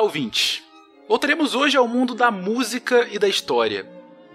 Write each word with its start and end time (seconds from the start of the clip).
Olá, 0.00 0.06
ouvintes! 0.06 0.62
Voltaremos 1.06 1.54
hoje 1.54 1.76
ao 1.76 1.86
mundo 1.86 2.14
da 2.14 2.30
música 2.30 3.06
e 3.12 3.18
da 3.18 3.28
história, 3.28 3.86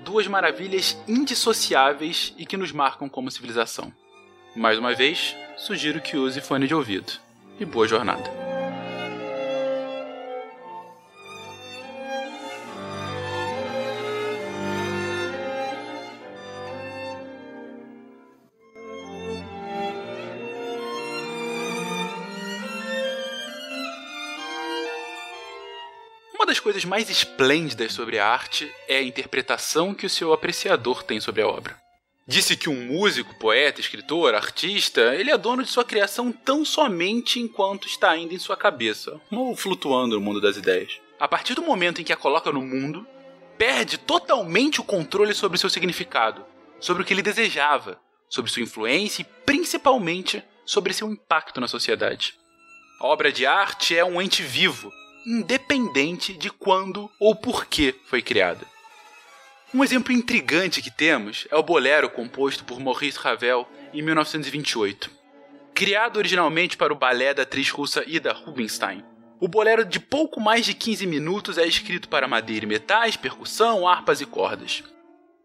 duas 0.04 0.28
maravilhas 0.28 0.96
indissociáveis 1.08 2.36
e 2.38 2.46
que 2.46 2.56
nos 2.56 2.72
marcam 2.72 3.10
como 3.10 3.32
civilização. 3.32 3.92
Mais 4.56 4.78
uma 4.78 4.94
vez, 4.94 5.36
sugiro 5.58 6.00
que 6.00 6.18
use 6.18 6.40
fone 6.40 6.68
de 6.68 6.76
ouvido. 6.76 7.14
E 7.60 7.66
boa 7.66 7.88
jornada! 7.88 8.45
Coisas 26.76 26.90
mais 26.90 27.10
esplêndidas 27.10 27.94
sobre 27.94 28.20
a 28.20 28.28
arte 28.28 28.70
é 28.86 28.98
a 28.98 29.02
interpretação 29.02 29.94
que 29.94 30.06
o 30.06 30.10
seu 30.10 30.34
apreciador 30.34 31.04
tem 31.04 31.22
sobre 31.22 31.42
a 31.42 31.48
obra. 31.48 31.78
Disse 32.28 32.58
que 32.58 32.70
um 32.70 32.88
músico, 32.88 33.34
poeta, 33.36 33.80
escritor, 33.80 34.36
artista, 34.36 35.16
ele 35.16 35.32
é 35.32 35.38
dono 35.38 35.64
de 35.64 35.70
sua 35.70 35.86
criação 35.86 36.34
tão 36.34 36.66
somente 36.66 37.40
enquanto 37.40 37.88
está 37.88 38.12
ainda 38.12 38.34
em 38.34 38.40
sua 38.40 38.58
cabeça, 38.58 39.22
ou 39.32 39.56
flutuando 39.56 40.16
no 40.16 40.22
mundo 40.22 40.42
das 40.42 40.58
ideias. 40.58 41.00
A 41.18 41.30
partir 41.30 41.54
do 41.54 41.62
momento 41.62 42.02
em 42.02 42.04
que 42.04 42.12
a 42.12 42.18
coloca 42.18 42.52
no 42.52 42.62
mundo, 42.62 43.08
perde 43.58 43.98
totalmente 43.98 44.82
o 44.82 44.84
controle 44.84 45.34
sobre 45.34 45.58
seu 45.58 45.70
significado, 45.70 46.46
sobre 46.78 47.04
o 47.04 47.06
que 47.06 47.14
ele 47.14 47.22
desejava, 47.22 48.02
sobre 48.28 48.52
sua 48.52 48.64
influência 48.64 49.22
e 49.22 49.28
principalmente 49.46 50.44
sobre 50.66 50.92
seu 50.92 51.10
impacto 51.10 51.62
na 51.62 51.70
sociedade. 51.70 52.34
A 53.00 53.08
obra 53.08 53.32
de 53.32 53.46
arte 53.46 53.96
é 53.96 54.04
um 54.04 54.22
ente 54.22 54.44
vivo, 54.44 54.92
independente 55.26 56.34
de 56.34 56.50
quando 56.50 57.10
ou 57.20 57.36
por 57.36 57.66
que 57.66 57.96
foi 58.06 58.22
criada. 58.22 58.66
Um 59.74 59.84
exemplo 59.84 60.14
intrigante 60.14 60.82
que 60.82 60.92
temos 60.92 61.48
é 61.50 61.56
o 61.56 61.64
bolero 61.64 62.10
composto 62.10 62.64
por 62.64 62.80
Maurice 62.80 63.18
Ravel 63.18 63.68
em 63.94 64.02
1928. 64.02 65.12
Criado 65.74 66.18
originalmente 66.18 66.78
para 66.78 66.94
o 66.94 66.96
balé 66.96 67.34
da 67.34 67.44
atriz 67.44 67.70
russa 67.70 68.04
Ida 68.08 68.32
Rubinstein, 68.32 69.04
o 69.40 69.48
bolero 69.48 69.84
de 69.84 70.00
pouco 70.00 70.40
mais 70.40 70.66
de 70.66 70.74
15 70.74 71.06
minutos 71.06 71.58
é 71.58 71.68
escrito 71.68 72.08
para 72.08 72.28
madeira 72.28 72.66
e 72.66 72.68
metais, 72.68 73.18
percussão, 73.18 73.86
harpas 73.86 74.22
e 74.22 74.26
cordas. 74.26 74.84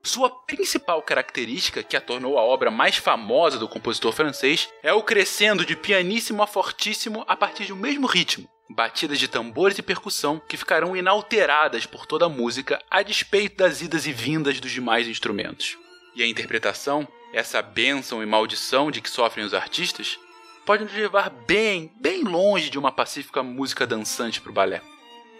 Sua 0.03 0.31
principal 0.31 1.03
característica, 1.03 1.83
que 1.83 1.97
a 1.97 2.00
tornou 2.00 2.39
a 2.39 2.42
obra 2.42 2.70
mais 2.70 2.97
famosa 2.97 3.59
do 3.59 3.69
compositor 3.69 4.12
francês, 4.12 4.69
é 4.83 4.92
o 4.92 5.03
crescendo 5.03 5.67
de 5.67 5.75
pianíssimo 5.75 6.42
a 6.42 6.47
fortíssimo 6.47 7.25
a 7.27 7.37
partir 7.37 7.65
de 7.65 7.72
um 7.72 7.77
mesmo 7.77 8.06
ritmo, 8.06 8.48
batidas 8.70 9.18
de 9.18 9.26
tambores 9.26 9.76
e 9.78 9.82
percussão 9.82 10.40
que 10.48 10.56
ficarão 10.56 10.96
inalteradas 10.96 11.86
por 11.86 12.06
toda 12.06 12.26
a 12.26 12.28
música, 12.28 12.80
a 12.88 13.02
despeito 13.02 13.56
das 13.56 13.82
idas 13.82 14.06
e 14.06 14.12
vindas 14.12 14.60
dos 14.60 14.70
demais 14.70 15.08
instrumentos. 15.08 15.76
E 16.14 16.22
a 16.22 16.26
interpretação, 16.26 17.06
essa 17.32 17.60
bênção 17.60 18.22
e 18.22 18.26
maldição 18.26 18.91
de 18.91 19.00
que 19.00 19.10
sofrem 19.10 19.44
os 19.44 19.54
artistas, 19.54 20.18
pode 20.64 20.84
nos 20.84 20.92
levar 20.92 21.30
bem, 21.30 21.92
bem 22.00 22.22
longe 22.22 22.70
de 22.70 22.78
uma 22.78 22.92
pacífica 22.92 23.42
música 23.42 23.86
dançante 23.86 24.41
para 24.41 24.50
o 24.50 24.54
balé. 24.54 24.80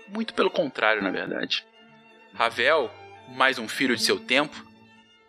Muito 0.09 0.35
pelo 0.35 0.51
contrário, 0.51 1.01
na 1.01 1.11
verdade. 1.11 1.65
Ravel, 2.35 2.91
mais 3.29 3.61
um 3.61 3.69
filho 3.69 3.95
de 3.95 4.03
seu 4.03 4.19
tempo, 4.19 4.57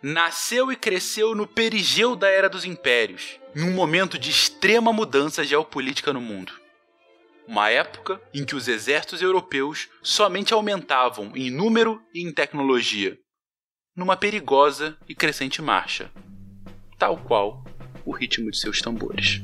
nasceu 0.02 0.72
e 0.72 0.76
cresceu 0.76 1.36
no 1.36 1.46
perigeu 1.46 2.16
da 2.16 2.28
Era 2.28 2.48
dos 2.48 2.64
Impérios, 2.64 3.38
em 3.54 3.62
um 3.62 3.72
momento 3.72 4.18
de 4.18 4.28
extrema 4.28 4.92
mudança 4.92 5.44
geopolítica 5.44 6.12
no 6.12 6.20
mundo 6.20 6.61
uma 7.46 7.70
época 7.70 8.20
em 8.32 8.44
que 8.44 8.54
os 8.54 8.68
exércitos 8.68 9.20
europeus 9.20 9.88
somente 10.02 10.54
aumentavam 10.54 11.32
em 11.34 11.50
número 11.50 12.00
e 12.14 12.22
em 12.22 12.32
tecnologia, 12.32 13.16
numa 13.96 14.16
perigosa 14.16 14.96
e 15.08 15.14
crescente 15.14 15.60
marcha, 15.60 16.10
tal 16.98 17.16
qual 17.18 17.64
o 18.04 18.12
ritmo 18.12 18.50
de 18.50 18.58
seus 18.58 18.80
tambores. 18.80 19.40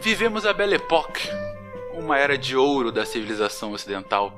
Vivemos 0.00 0.46
a 0.46 0.52
Belle 0.52 0.76
Époque, 0.76 1.28
uma 1.92 2.16
era 2.16 2.38
de 2.38 2.56
ouro 2.56 2.92
da 2.92 3.04
civilização 3.04 3.72
ocidental. 3.72 4.32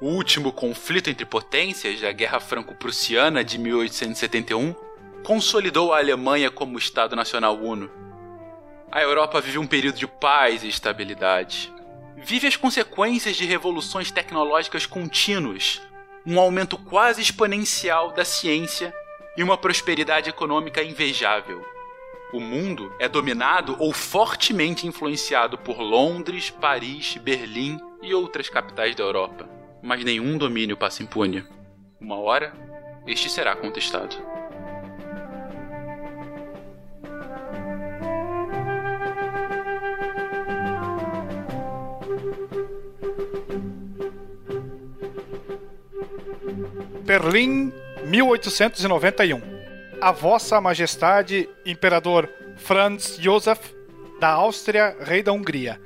O 0.00 0.06
último 0.06 0.52
conflito 0.52 1.10
entre 1.10 1.26
potências, 1.26 2.02
a 2.04 2.12
Guerra 2.12 2.38
Franco-Prussiana 2.38 3.42
de 3.42 3.58
1871, 3.58 4.74
consolidou 5.26 5.92
a 5.92 5.98
Alemanha 5.98 6.52
como 6.52 6.78
Estado 6.78 7.16
Nacional 7.16 7.56
Uno. 7.56 7.90
A 8.92 9.02
Europa 9.02 9.40
vive 9.40 9.58
um 9.58 9.66
período 9.66 9.98
de 9.98 10.06
paz 10.06 10.62
e 10.62 10.68
estabilidade. 10.68 11.74
Vive 12.16 12.46
as 12.46 12.54
consequências 12.54 13.34
de 13.34 13.44
revoluções 13.44 14.12
tecnológicas 14.12 14.86
contínuas, 14.86 15.82
um 16.24 16.38
aumento 16.38 16.78
quase 16.78 17.20
exponencial 17.20 18.12
da 18.12 18.24
ciência 18.24 18.94
e 19.36 19.42
uma 19.42 19.58
prosperidade 19.58 20.30
econômica 20.30 20.80
invejável. 20.80 21.60
O 22.32 22.38
mundo 22.38 22.94
é 23.00 23.08
dominado 23.08 23.74
ou 23.80 23.92
fortemente 23.92 24.86
influenciado 24.86 25.58
por 25.58 25.80
Londres, 25.80 26.50
Paris, 26.50 27.16
Berlim 27.16 27.80
e 28.00 28.14
outras 28.14 28.48
capitais 28.48 28.94
da 28.94 29.02
Europa. 29.02 29.48
Mas 29.82 30.04
nenhum 30.04 30.38
domínio 30.38 30.76
passa 30.76 31.02
impune. 31.02 31.44
Uma 32.00 32.16
hora, 32.16 32.52
este 33.08 33.28
será 33.28 33.56
contestado. 33.56 34.35
Berlim, 47.06 47.72
1891. 48.04 49.40
A 50.00 50.10
Vossa 50.10 50.60
Majestade, 50.60 51.48
Imperador 51.64 52.28
Franz 52.56 53.16
Josef, 53.16 53.60
da 54.18 54.30
Áustria, 54.30 54.96
Rei 55.00 55.22
da 55.22 55.32
Hungria. 55.32 55.80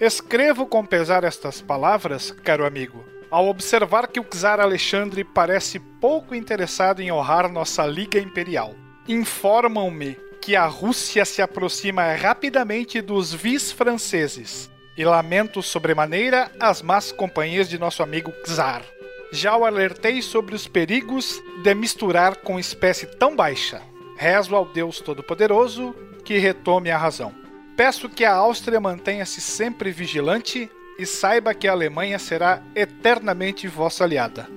Escrevo 0.00 0.66
com 0.66 0.84
pesar 0.84 1.22
estas 1.22 1.62
palavras, 1.62 2.32
caro 2.32 2.66
amigo, 2.66 3.04
ao 3.30 3.46
observar 3.46 4.08
que 4.08 4.18
o 4.18 4.24
czar 4.24 4.58
Alexandre 4.58 5.22
parece 5.22 5.78
pouco 6.00 6.34
interessado 6.34 7.00
em 7.00 7.12
honrar 7.12 7.48
nossa 7.48 7.86
Liga 7.86 8.18
Imperial. 8.18 8.74
Informam-me 9.06 10.18
que 10.42 10.56
a 10.56 10.66
Rússia 10.66 11.24
se 11.24 11.40
aproxima 11.40 12.12
rapidamente 12.14 13.00
dos 13.00 13.32
vis 13.32 13.70
franceses 13.70 14.68
e 14.98 15.04
lamento 15.04 15.62
sobremaneira 15.62 16.50
as 16.58 16.82
más 16.82 17.12
companhias 17.12 17.68
de 17.68 17.78
nosso 17.78 18.02
amigo 18.02 18.32
czar 18.44 18.95
já 19.32 19.56
o 19.56 19.64
alertei 19.64 20.22
sobre 20.22 20.54
os 20.54 20.66
perigos 20.66 21.42
de 21.62 21.74
misturar 21.74 22.36
com 22.36 22.58
espécie 22.58 23.06
tão 23.06 23.34
baixa. 23.34 23.82
Rezo 24.16 24.54
ao 24.54 24.64
Deus 24.66 25.00
Todo-Poderoso 25.00 25.94
que 26.24 26.38
retome 26.38 26.90
a 26.90 26.98
razão. 26.98 27.34
Peço 27.76 28.08
que 28.08 28.24
a 28.24 28.34
Áustria 28.34 28.80
mantenha-se 28.80 29.40
sempre 29.40 29.90
vigilante 29.90 30.70
e 30.98 31.04
saiba 31.04 31.54
que 31.54 31.68
a 31.68 31.72
Alemanha 31.72 32.18
será 32.18 32.62
eternamente 32.74 33.68
vossa 33.68 34.04
aliada. 34.04 34.48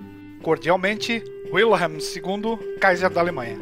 Cordialmente, 0.41 1.23
Wilhelm 1.51 1.97
II, 1.97 2.77
Kaiser 2.79 3.09
da 3.09 3.19
Alemanha. 3.19 3.57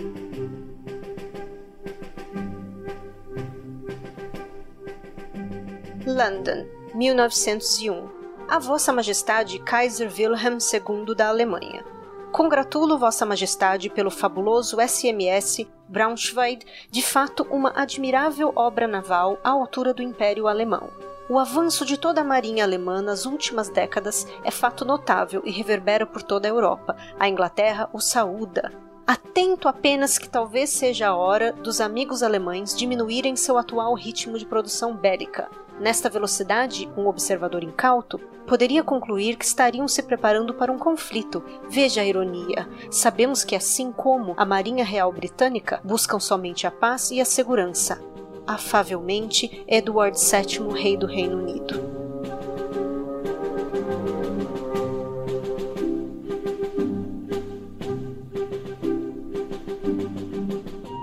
London, 6.05 6.65
1901 6.93 8.16
a 8.49 8.59
Vossa 8.59 8.93
Majestade 8.93 9.59
Kaiser 9.59 10.09
Wilhelm 10.09 10.57
II 10.57 11.13
da 11.13 11.27
Alemanha. 11.27 11.83
Congratulo 12.31 12.97
Vossa 12.97 13.25
Majestade 13.25 13.89
pelo 13.89 14.09
fabuloso 14.09 14.77
SMS 14.79 15.67
Braunschweig, 15.89 16.65
de 16.89 17.01
fato 17.01 17.45
uma 17.51 17.73
admirável 17.75 18.53
obra 18.55 18.87
naval 18.87 19.37
à 19.43 19.49
altura 19.49 19.93
do 19.93 20.01
Império 20.01 20.47
Alemão. 20.47 20.89
O 21.29 21.37
avanço 21.37 21.85
de 21.85 21.97
toda 21.97 22.21
a 22.21 22.23
marinha 22.23 22.63
alemã 22.63 23.01
nas 23.01 23.25
últimas 23.25 23.67
décadas 23.67 24.25
é 24.45 24.51
fato 24.51 24.85
notável 24.85 25.41
e 25.43 25.51
reverbera 25.51 26.05
por 26.05 26.23
toda 26.23 26.47
a 26.47 26.51
Europa. 26.51 26.95
A 27.19 27.27
Inglaterra 27.27 27.89
o 27.91 27.99
saúda. 27.99 28.71
Atento 29.05 29.67
apenas 29.67 30.17
que 30.17 30.29
talvez 30.29 30.69
seja 30.69 31.09
a 31.09 31.15
hora 31.15 31.51
dos 31.51 31.81
amigos 31.81 32.23
alemães 32.23 32.73
diminuírem 32.73 33.35
seu 33.35 33.57
atual 33.57 33.93
ritmo 33.93 34.37
de 34.37 34.45
produção 34.45 34.95
bélica. 34.95 35.49
Nesta 35.79 36.09
velocidade, 36.09 36.89
um 36.97 37.07
observador 37.07 37.63
incauto 37.63 38.19
poderia 38.47 38.83
concluir 38.83 39.35
que 39.35 39.45
estariam 39.45 39.87
se 39.87 40.01
preparando 40.01 40.53
para 40.53 40.71
um 40.71 40.77
conflito. 40.77 41.43
Veja 41.69 42.01
a 42.01 42.05
ironia. 42.05 42.67
Sabemos 42.89 43.43
que, 43.43 43.55
assim 43.55 43.91
como 43.91 44.33
a 44.37 44.45
Marinha 44.45 44.83
Real 44.83 45.11
Britânica, 45.11 45.79
buscam 45.83 46.19
somente 46.19 46.65
a 46.65 46.71
paz 46.71 47.11
e 47.11 47.21
a 47.21 47.25
segurança. 47.25 48.01
Afavelmente, 48.45 49.63
Edward 49.67 50.17
VII, 50.17 50.73
Rei 50.73 50.97
do 50.97 51.05
Reino 51.05 51.37
Unido. 51.37 51.97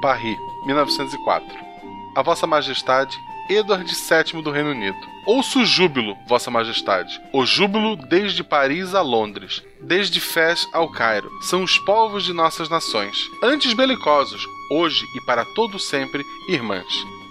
Paris, 0.00 0.37
1904 0.67 1.65
a 2.15 2.23
Vossa 2.23 2.47
Majestade 2.47 3.19
Edward 3.49 3.91
VII 3.93 4.43
do 4.43 4.50
Reino 4.50 4.70
Unido. 4.70 4.96
Ouço 5.26 5.61
o 5.61 5.67
júbilo, 5.67 6.17
Vossa 6.26 6.50
Majestade. 6.50 7.20
O 7.32 7.44
júbilo 7.44 7.96
desde 7.96 8.43
Paris 8.43 8.94
a 8.94 9.02
Londres, 9.02 9.62
desde 9.81 10.20
Fez 10.20 10.67
ao 10.73 10.91
Cairo. 10.91 11.31
São 11.43 11.62
os 11.62 11.79
povos 11.79 12.25
de 12.25 12.32
nossas 12.32 12.69
nações, 12.69 13.17
antes 13.43 13.73
belicosos, 13.75 14.46
hoje 14.70 15.05
e 15.14 15.20
para 15.26 15.44
todo 15.44 15.79
sempre, 15.79 16.23
irmãs. 16.49 16.87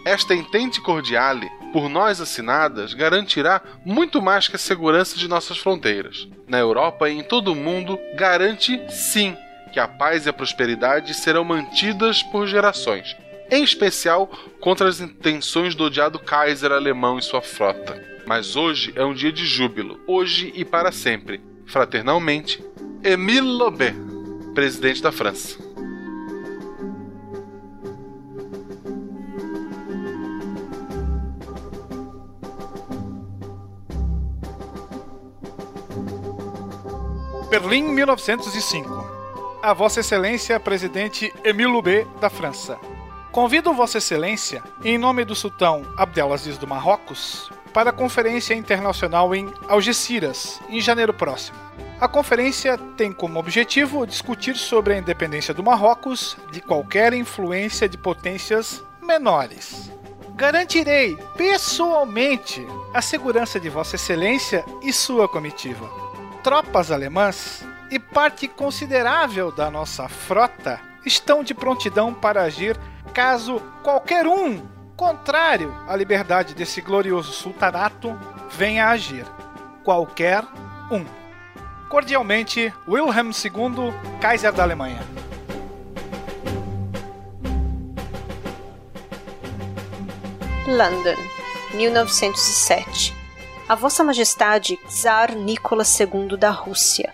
Esta 0.06 0.36
entente 0.36 0.82
cordiale, 0.82 1.50
por 1.72 1.90
nós 1.90 2.22
assinadas, 2.22 2.94
garantirá 2.94 3.62
muito 3.86 4.22
mais 4.22 4.48
que 4.48 4.56
a 4.56 4.60
segurança 4.60 5.18
de 5.18 5.28
nossas 5.28 5.58
fronteiras. 5.58 6.28
Na 6.48 6.60
Europa 6.60 7.10
e 7.10 7.18
em 7.18 7.24
todo 7.24 7.54
o 7.54 7.56
mundo, 7.56 7.98
garante 8.16 8.80
sim 8.92 9.36
que 9.72 9.80
a 9.80 9.88
paz 9.88 10.26
e 10.26 10.30
a 10.30 10.34
prosperidade 10.34 11.14
serão 11.16 11.44
mantidas 11.44 12.22
por 12.22 12.46
gerações, 12.46 13.18
em 13.54 13.64
especial 13.64 14.28
contra 14.60 14.90
as 14.90 15.00
intenções 15.00 15.76
do 15.76 15.84
odiado 15.84 16.18
Kaiser 16.18 16.72
alemão 16.72 17.20
e 17.20 17.22
sua 17.22 17.40
frota. 17.40 18.04
Mas 18.26 18.56
hoje 18.56 18.92
é 18.96 19.06
um 19.06 19.14
dia 19.14 19.32
de 19.32 19.46
júbilo, 19.46 20.00
hoje 20.08 20.52
e 20.56 20.66
para 20.66 20.92
sempre. 20.92 21.40
Fraternalmente, 21.68 22.64
Émile 23.04 23.42
Lobé, 23.42 23.94
presidente 24.56 25.04
da 25.04 25.12
França. 25.12 25.62
Berlim, 37.52 37.84
1905. 37.84 38.90
A 39.62 39.74
Vossa 39.74 40.00
Excelência, 40.00 40.60
presidente 40.60 41.32
Émile 41.44 41.70
Loubet, 41.70 42.08
da 42.20 42.32
França. 42.32 42.80
Convido 43.34 43.74
Vossa 43.74 43.98
Excelência, 43.98 44.62
em 44.84 44.96
nome 44.96 45.26
do 45.26 45.34
sultão 45.34 45.82
Abdelaziz 45.98 46.56
do 46.56 46.68
Marrocos, 46.68 47.50
para 47.74 47.90
a 47.90 47.94
Conferência 47.94 48.54
Internacional 48.54 49.34
em 49.34 49.52
Algeciras, 49.68 50.62
em 50.70 50.80
janeiro 50.80 51.12
próximo. 51.12 51.58
A 52.00 52.08
conferência 52.08 52.78
tem 52.96 53.12
como 53.12 53.40
objetivo 53.40 54.06
discutir 54.06 54.56
sobre 54.56 54.94
a 54.94 55.00
independência 55.00 55.52
do 55.52 55.64
Marrocos 55.64 56.38
de 56.52 56.62
qualquer 56.62 57.12
influência 57.12 57.90
de 57.90 57.98
potências 57.98 58.84
menores. 59.02 59.92
Garantirei 60.36 61.18
pessoalmente 61.36 62.64
a 62.94 63.02
segurança 63.02 63.60
de 63.60 63.68
Vossa 63.68 63.96
Excelência 63.96 64.64
e 64.84 64.94
sua 64.94 65.28
comitiva. 65.28 65.90
Tropas 66.44 66.92
alemãs 66.92 67.66
e 67.90 67.98
parte 67.98 68.48
considerável 68.48 69.52
da 69.52 69.72
nossa 69.72 70.08
frota 70.08 70.80
estão 71.04 71.44
de 71.44 71.56
prontidão 71.56 72.14
para 72.14 72.44
agir 72.44 72.80
caso 73.14 73.62
qualquer 73.84 74.26
um 74.28 74.62
contrário 74.96 75.76
à 75.88 75.96
liberdade 75.96 76.54
desse 76.54 76.82
glorioso 76.82 77.32
sultanato 77.32 78.18
venha 78.52 78.86
a 78.86 78.92
agir. 78.92 79.26
Qualquer 79.84 80.44
um. 80.92 81.06
Cordialmente, 81.90 82.74
Wilhelm 82.88 83.30
II, 83.30 83.94
Kaiser 84.20 84.52
da 84.52 84.64
Alemanha. 84.64 85.02
London, 90.66 91.18
1907. 91.74 93.14
A 93.68 93.76
Vossa 93.76 94.04
Majestade 94.04 94.78
Tsar 94.88 95.36
Nicolas 95.36 96.00
II 96.00 96.38
da 96.38 96.50
Rússia. 96.50 97.14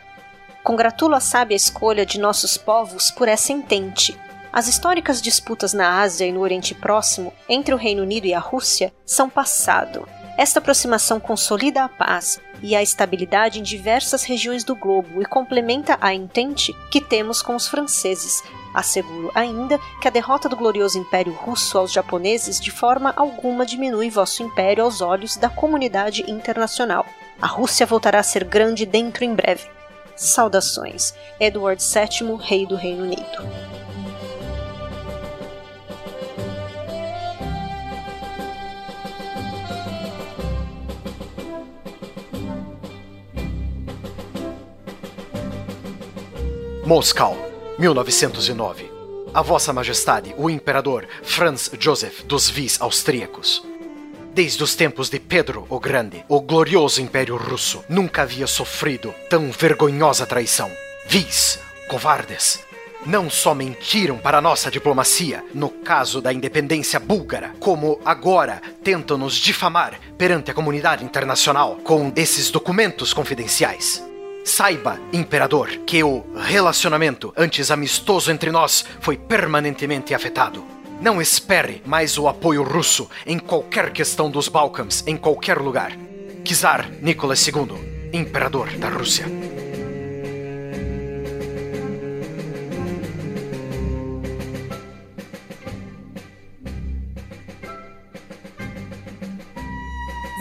Congratulo 0.63 1.15
a 1.15 1.19
sábia 1.19 1.55
escolha 1.55 2.05
de 2.05 2.19
nossos 2.19 2.57
povos 2.57 3.09
por 3.11 3.27
essa 3.27 3.51
entente 3.51 4.17
as 4.51 4.67
históricas 4.67 5.21
disputas 5.21 5.73
na 5.73 6.01
Ásia 6.01 6.25
e 6.25 6.31
no 6.31 6.41
Oriente 6.41 6.73
Próximo 6.73 7.33
entre 7.47 7.73
o 7.73 7.77
Reino 7.77 8.01
Unido 8.01 8.25
e 8.25 8.33
a 8.33 8.39
Rússia 8.39 8.93
são 9.05 9.29
passado. 9.29 10.07
Esta 10.37 10.59
aproximação 10.59 11.19
consolida 11.19 11.83
a 11.83 11.89
paz 11.89 12.39
e 12.61 12.75
a 12.75 12.81
estabilidade 12.81 13.59
em 13.59 13.63
diversas 13.63 14.23
regiões 14.23 14.63
do 14.63 14.75
globo 14.75 15.21
e 15.21 15.25
complementa 15.25 15.97
a 15.99 16.13
entente 16.13 16.73
que 16.89 17.01
temos 17.01 17.41
com 17.41 17.55
os 17.55 17.67
franceses. 17.67 18.41
Asseguro 18.73 19.31
ainda 19.35 19.79
que 20.01 20.07
a 20.07 20.11
derrota 20.11 20.47
do 20.47 20.55
glorioso 20.55 20.97
Império 20.97 21.33
Russo 21.33 21.77
aos 21.77 21.91
japoneses 21.91 22.59
de 22.59 22.71
forma 22.71 23.13
alguma 23.15 23.65
diminui 23.65 24.09
vosso 24.09 24.41
império 24.41 24.83
aos 24.83 25.01
olhos 25.01 25.35
da 25.35 25.49
comunidade 25.49 26.29
internacional. 26.29 27.05
A 27.41 27.47
Rússia 27.47 27.85
voltará 27.85 28.19
a 28.19 28.23
ser 28.23 28.43
grande 28.43 28.85
dentro 28.85 29.23
em 29.23 29.33
breve. 29.33 29.67
Saudações. 30.15 31.13
Edward 31.39 31.81
VII, 31.83 32.37
Rei 32.39 32.65
do 32.65 32.75
Reino 32.75 33.03
Unido. 33.03 33.78
Moscou, 46.89 47.37
1909. 47.77 48.91
A 49.31 49.43
Vossa 49.43 49.71
Majestade, 49.71 50.33
o 50.35 50.49
Imperador 50.49 51.07
Franz 51.21 51.69
Joseph 51.79 52.23
dos 52.23 52.49
Vis 52.49 52.81
Austríacos. 52.81 53.63
Desde 54.33 54.63
os 54.63 54.73
tempos 54.73 55.07
de 55.07 55.19
Pedro 55.19 55.67
o 55.69 55.79
Grande, 55.79 56.25
o 56.27 56.41
glorioso 56.41 56.99
Império 56.99 57.37
Russo 57.37 57.85
nunca 57.87 58.23
havia 58.23 58.47
sofrido 58.47 59.13
tão 59.29 59.51
vergonhosa 59.51 60.25
traição. 60.25 60.71
Vis, 61.05 61.59
covardes, 61.87 62.65
não 63.05 63.29
só 63.29 63.53
mentiram 63.53 64.17
para 64.17 64.41
nossa 64.41 64.71
diplomacia 64.71 65.45
no 65.53 65.69
caso 65.69 66.19
da 66.19 66.33
independência 66.33 66.99
búlgara, 66.99 67.53
como 67.59 68.01
agora 68.03 68.63
tentam 68.83 69.15
nos 69.15 69.35
difamar 69.35 69.99
perante 70.17 70.49
a 70.49 70.55
comunidade 70.55 71.05
internacional 71.05 71.75
com 71.83 72.11
esses 72.15 72.49
documentos 72.49 73.13
confidenciais. 73.13 74.08
Saiba, 74.43 74.99
imperador, 75.13 75.69
que 75.85 76.03
o 76.03 76.23
relacionamento 76.35 77.33
antes 77.37 77.71
amistoso 77.71 78.31
entre 78.31 78.51
nós 78.51 78.85
foi 78.99 79.17
permanentemente 79.17 80.13
afetado. 80.13 80.63
Não 81.01 81.21
espere 81.21 81.81
mais 81.85 82.17
o 82.17 82.27
apoio 82.27 82.63
russo 82.63 83.09
em 83.25 83.37
qualquer 83.37 83.91
questão 83.91 84.29
dos 84.29 84.47
Balcãs, 84.47 85.03
em 85.05 85.15
qualquer 85.15 85.57
lugar. 85.57 85.91
Czar 86.43 86.89
Nicolas 87.01 87.45
II, 87.47 88.09
imperador 88.11 88.69
da 88.77 88.89
Rússia. 88.89 89.25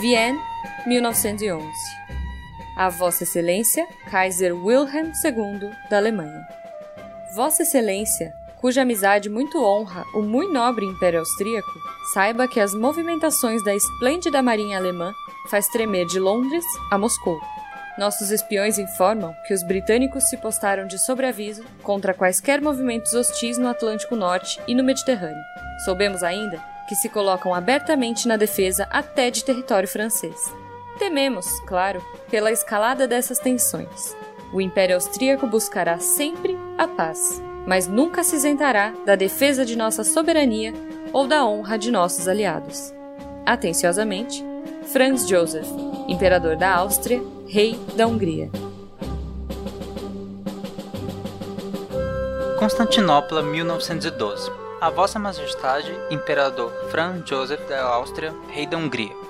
Vienne, 0.00 0.38
1911 0.86 1.97
a 2.78 2.88
Vossa 2.88 3.24
Excelência, 3.24 3.84
Kaiser 4.08 4.54
Wilhelm 4.54 5.10
II 5.24 5.68
da 5.90 5.96
Alemanha. 5.96 6.46
Vossa 7.34 7.64
Excelência, 7.64 8.32
cuja 8.60 8.82
amizade 8.82 9.28
muito 9.28 9.60
honra 9.64 10.04
o 10.14 10.22
muito 10.22 10.52
nobre 10.52 10.86
Império 10.86 11.18
Austríaco, 11.18 11.72
saiba 12.14 12.46
que 12.46 12.60
as 12.60 12.72
movimentações 12.72 13.64
da 13.64 13.74
esplêndida 13.74 14.40
marinha 14.40 14.78
alemã 14.78 15.12
faz 15.50 15.66
tremer 15.66 16.06
de 16.06 16.20
Londres 16.20 16.64
a 16.88 16.96
Moscou. 16.96 17.40
Nossos 17.98 18.30
espiões 18.30 18.78
informam 18.78 19.34
que 19.48 19.52
os 19.52 19.64
britânicos 19.64 20.28
se 20.28 20.36
postaram 20.36 20.86
de 20.86 21.04
sobreaviso 21.04 21.64
contra 21.82 22.14
quaisquer 22.14 22.60
movimentos 22.62 23.12
hostis 23.12 23.58
no 23.58 23.66
Atlântico 23.66 24.14
Norte 24.14 24.60
e 24.68 24.74
no 24.74 24.84
Mediterrâneo. 24.84 25.42
Soubemos 25.84 26.22
ainda 26.22 26.62
que 26.88 26.94
se 26.94 27.08
colocam 27.08 27.52
abertamente 27.52 28.28
na 28.28 28.36
defesa 28.36 28.86
até 28.88 29.30
de 29.30 29.44
território 29.44 29.88
francês. 29.88 30.67
Tememos, 30.98 31.60
claro, 31.60 32.04
pela 32.28 32.50
escalada 32.50 33.06
dessas 33.06 33.38
tensões. 33.38 34.16
O 34.52 34.60
Império 34.60 34.96
Austríaco 34.96 35.46
buscará 35.46 35.98
sempre 35.98 36.58
a 36.76 36.88
paz, 36.88 37.40
mas 37.66 37.86
nunca 37.86 38.24
se 38.24 38.34
isentará 38.34 38.92
da 39.06 39.14
defesa 39.14 39.64
de 39.64 39.76
nossa 39.76 40.02
soberania 40.02 40.72
ou 41.12 41.26
da 41.26 41.44
honra 41.44 41.78
de 41.78 41.90
nossos 41.90 42.26
aliados. 42.26 42.92
Atenciosamente, 43.46 44.44
Franz 44.92 45.26
Joseph, 45.28 45.68
Imperador 46.08 46.56
da 46.56 46.74
Áustria, 46.74 47.22
Rei 47.46 47.78
da 47.94 48.06
Hungria. 48.06 48.50
Constantinopla, 52.58 53.40
1912. 53.42 54.50
A 54.80 54.90
Vossa 54.90 55.18
Majestade, 55.18 55.92
Imperador 56.10 56.72
Franz 56.90 57.28
Joseph 57.28 57.66
da 57.68 57.82
Áustria, 57.82 58.34
Rei 58.50 58.66
da 58.66 58.76
Hungria. 58.76 59.27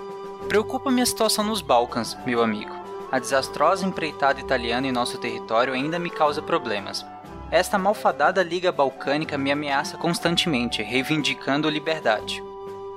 Preocupa-me 0.48 1.02
a 1.02 1.06
situação 1.06 1.44
nos 1.44 1.60
Balcãs, 1.60 2.16
meu 2.24 2.42
amigo. 2.42 2.74
A 3.12 3.18
desastrosa 3.18 3.84
empreitada 3.84 4.40
italiana 4.40 4.86
em 4.86 4.92
nosso 4.92 5.18
território 5.18 5.74
ainda 5.74 5.98
me 5.98 6.08
causa 6.08 6.40
problemas. 6.40 7.04
Esta 7.50 7.76
malfadada 7.76 8.42
Liga 8.42 8.72
Balcânica 8.72 9.36
me 9.36 9.52
ameaça 9.52 9.98
constantemente, 9.98 10.82
reivindicando 10.82 11.68
liberdade. 11.68 12.42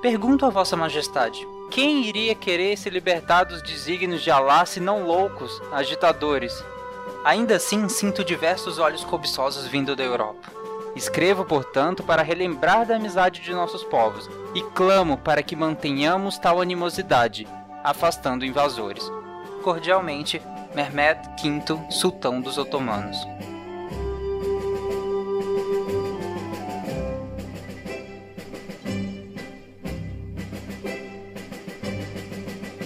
Pergunto 0.00 0.46
a 0.46 0.50
Vossa 0.50 0.78
Majestade: 0.78 1.46
quem 1.70 2.06
iria 2.06 2.34
querer 2.34 2.74
se 2.78 2.88
libertar 2.88 3.44
dos 3.44 3.62
desígnios 3.62 4.22
de 4.22 4.30
Alá 4.30 4.64
se 4.64 4.80
não 4.80 5.04
loucos, 5.04 5.60
agitadores? 5.70 6.64
Ainda 7.22 7.56
assim, 7.56 7.86
sinto 7.86 8.24
diversos 8.24 8.78
olhos 8.78 9.04
cobiçosos 9.04 9.66
vindo 9.66 9.94
da 9.94 10.02
Europa. 10.02 10.61
Escrevo, 10.94 11.44
portanto, 11.44 12.02
para 12.02 12.22
relembrar 12.22 12.86
da 12.86 12.96
amizade 12.96 13.40
de 13.40 13.52
nossos 13.52 13.82
povos 13.82 14.28
e 14.54 14.62
clamo 14.62 15.16
para 15.16 15.42
que 15.42 15.56
mantenhamos 15.56 16.38
tal 16.38 16.60
animosidade, 16.60 17.48
afastando 17.82 18.44
invasores. 18.44 19.10
Cordialmente, 19.62 20.42
Mehmed 20.74 21.20
V, 21.42 21.90
sultão 21.90 22.40
dos 22.40 22.58
otomanos. 22.58 23.16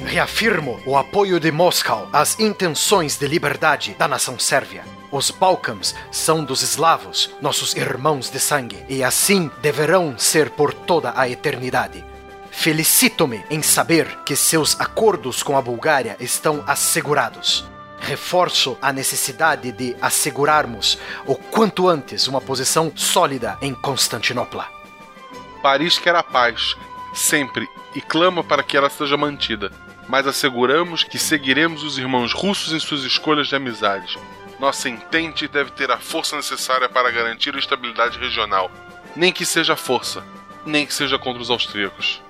Reafirmo 0.05 0.81
o 0.87 0.97
apoio 0.97 1.39
de 1.39 1.53
Moscou 1.53 2.09
às 2.13 2.39
intenções 2.39 3.19
de 3.19 3.27
liberdade 3.27 3.95
da 3.99 4.09
nação 4.09 4.39
sérvia. 4.39 4.96
Os 5.11 5.31
Balcãs 5.31 5.95
são 6.11 6.45
dos 6.45 6.63
eslavos, 6.63 7.31
nossos 7.41 7.75
irmãos 7.75 8.29
de 8.31 8.41
sangue, 8.41 8.85
e 8.89 9.05
assim 9.05 9.51
deverão 9.63 10.19
ser 10.19 10.51
por 10.51 10.75
toda 10.75 11.13
a 11.17 11.29
eternidade. 11.29 12.05
Felicito-me 12.51 13.45
em 13.51 13.63
saber 13.63 14.07
que 14.25 14.35
seus 14.35 14.81
acordos 14.81 15.43
com 15.43 15.57
a 15.57 15.63
Bulgária 15.63 16.17
estão 16.19 16.65
assegurados. 16.67 17.65
Reforço 18.01 18.77
a 18.81 18.93
necessidade 18.93 19.71
de 19.73 19.97
assegurarmos 20.01 20.99
o 21.27 21.35
quanto 21.35 21.89
antes 21.89 22.27
uma 22.27 22.41
posição 22.41 22.93
sólida 22.97 23.59
em 23.61 23.75
Constantinopla. 23.75 24.67
Paris 25.63 25.99
quer 25.99 26.17
a 26.17 26.23
paz, 26.23 26.75
sempre, 27.15 27.69
e 27.95 28.01
clama 28.01 28.43
para 28.43 28.63
que 28.63 28.77
ela 28.77 28.91
seja 28.91 29.17
mantida. 29.17 29.71
Mas 30.09 30.27
asseguramos 30.27 31.05
que 31.05 31.19
seguiremos 31.19 31.83
os 31.83 31.99
irmãos 31.99 32.33
russos 32.33 32.73
em 32.73 32.79
suas 32.79 33.03
escolhas 33.03 33.49
de 33.49 33.57
amizade. 33.57 34.19
Nossa 34.59 34.89
entente 34.89 35.47
deve 35.47 35.71
ter 35.73 35.91
a 35.91 35.99
força 35.99 36.35
necessária 36.35 36.89
para 36.89 37.11
garantir 37.11 37.55
a 37.55 37.59
estabilidade 37.59 38.19
regional, 38.19 38.71
nem 39.15 39.31
que 39.31 39.45
seja 39.45 39.77
força, 39.77 40.25
nem 40.65 40.87
que 40.87 40.95
seja 40.95 41.19
contra 41.19 41.43
os 41.43 41.51
austríacos. 41.51 42.23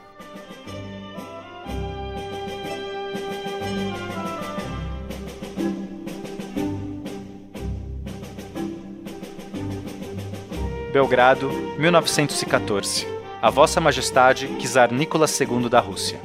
Belgrado, 10.92 11.50
1914. 11.78 13.06
A 13.42 13.50
Vossa 13.50 13.80
Majestade, 13.80 14.48
Czar 14.58 14.90
Nicolas 14.90 15.38
II 15.38 15.68
da 15.68 15.78
Rússia. 15.78 16.18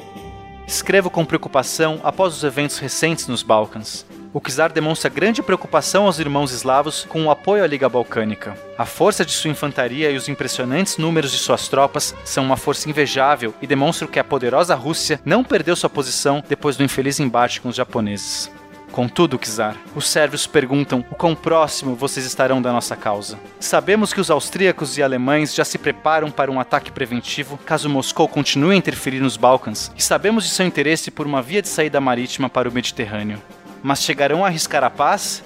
Escrevo 0.66 1.10
com 1.10 1.26
preocupação 1.26 2.00
após 2.04 2.34
os 2.34 2.44
eventos 2.44 2.80
recentes 2.80 3.28
nos 3.28 3.44
Balcãs. 3.44 4.06
O 4.34 4.40
czar 4.40 4.72
demonstra 4.72 5.10
grande 5.10 5.44
preocupação 5.44 6.06
aos 6.06 6.18
irmãos 6.18 6.54
eslavos 6.54 7.04
com 7.04 7.26
o 7.26 7.32
apoio 7.32 7.66
à 7.66 7.68
Liga 7.68 7.90
Balcânica. 7.90 8.58
A 8.78 8.86
força 8.86 9.26
de 9.26 9.34
sua 9.34 9.52
infantaria 9.52 10.10
e 10.10 10.16
os 10.16 10.30
impressionantes 10.30 10.98
números 10.98 11.34
de 11.34 11.38
suas 11.38 11.68
tropas 11.68 12.16
são 12.24 12.46
uma 12.46 12.56
força 12.56 12.90
invejável 12.90 13.54
e 13.62 13.68
demonstram 13.68 14.08
que 14.08 14.20
a 14.20 14.24
poderosa 14.24 14.74
Rússia 14.74 15.20
não 15.26 15.44
perdeu 15.44 15.76
sua 15.76 15.90
posição 15.90 16.42
depois 16.48 16.78
do 16.78 16.84
infeliz 16.84 17.20
embate 17.20 17.60
com 17.60 17.68
os 17.68 17.76
japoneses. 17.76 18.50
Contudo, 18.94 19.38
Czar, 19.38 19.76
os 19.96 20.08
sérvios 20.08 20.48
perguntam 20.48 21.04
o 21.12 21.16
quão 21.16 21.36
próximo 21.36 21.96
vocês 21.96 22.26
estarão 22.26 22.62
da 22.62 22.72
nossa 22.72 22.96
causa. 22.96 23.38
Sabemos 23.60 24.14
que 24.14 24.22
os 24.22 24.32
austríacos 24.32 24.98
e 24.98 25.04
alemães 25.04 25.54
já 25.54 25.66
se 25.66 25.78
preparam 25.78 26.32
para 26.32 26.52
um 26.52 26.60
ataque 26.60 26.92
preventivo 26.92 27.58
caso 27.66 27.90
Moscou 27.90 28.30
continue 28.30 28.76
a 28.76 28.78
interferir 28.78 29.20
nos 29.20 29.36
Balcãs, 29.36 29.92
e 29.98 30.02
sabemos 30.02 30.46
de 30.46 30.50
seu 30.52 30.66
interesse 30.66 31.12
por 31.12 31.26
uma 31.26 31.42
via 31.42 31.62
de 31.62 31.68
saída 31.68 32.00
marítima 32.00 32.50
para 32.50 32.70
o 32.70 32.72
Mediterrâneo. 32.72 33.42
Mas 33.84 34.04
chegarão 34.04 34.46
a 34.46 34.48
arriscar 34.48 34.84
a 34.84 34.90
paz? 34.90 35.44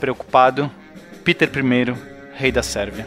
Preocupado, 0.00 0.70
Peter 1.24 1.48
I, 1.48 1.94
rei 2.34 2.50
da 2.50 2.62
Sérvia. 2.62 3.06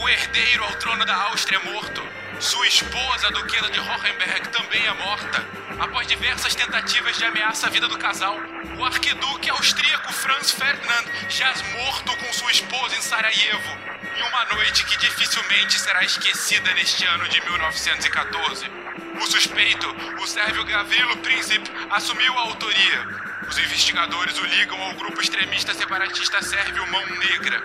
O 0.00 0.08
herdeiro 0.08 0.64
ao 0.64 0.72
trono 0.76 1.04
da 1.04 1.14
Áustria 1.30 1.58
é 1.58 1.72
morto. 1.72 2.09
Sua 2.40 2.66
esposa, 2.66 3.26
a 3.26 3.30
duquesa 3.32 3.68
de 3.68 3.78
Hohenberg, 3.78 4.48
também 4.48 4.86
é 4.86 4.94
morta. 4.94 5.44
Após 5.78 6.06
diversas 6.06 6.54
tentativas 6.54 7.18
de 7.18 7.24
ameaça 7.26 7.66
à 7.66 7.70
vida 7.70 7.86
do 7.86 7.98
casal, 7.98 8.34
o 8.78 8.84
arquiduque 8.84 9.50
austríaco 9.50 10.10
Franz 10.10 10.50
Ferdinand 10.50 11.04
jaz 11.28 11.60
morto 11.72 12.16
com 12.16 12.32
sua 12.32 12.50
esposa 12.50 12.96
em 12.96 13.02
Sarajevo. 13.02 13.76
Em 14.16 14.22
uma 14.22 14.44
noite 14.56 14.86
que 14.86 14.96
dificilmente 14.96 15.78
será 15.78 16.02
esquecida 16.02 16.72
neste 16.72 17.04
ano 17.04 17.28
de 17.28 17.42
1914. 17.42 18.66
O 19.20 19.26
suspeito, 19.26 19.86
o 20.22 20.26
sérvio 20.26 20.64
Gavrilo 20.64 21.18
Princip, 21.18 21.70
assumiu 21.90 22.38
a 22.38 22.40
autoria. 22.40 23.06
Os 23.46 23.58
investigadores 23.58 24.38
o 24.38 24.46
ligam 24.46 24.80
ao 24.80 24.94
grupo 24.94 25.20
extremista 25.20 25.74
separatista 25.74 26.40
sérvio 26.40 26.86
Mão 26.86 27.04
Negra. 27.18 27.62